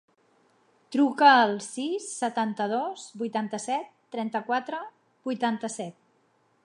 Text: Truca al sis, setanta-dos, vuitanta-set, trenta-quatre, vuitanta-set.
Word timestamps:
Truca 0.95 1.27
al 1.41 1.53
sis, 1.65 2.07
setanta-dos, 2.21 3.03
vuitanta-set, 3.21 3.93
trenta-quatre, 4.17 4.81
vuitanta-set. 5.31 6.01